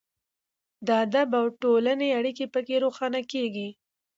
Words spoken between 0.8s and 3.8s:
د ادب او ټولنې اړیکه پکې روښانه کیږي.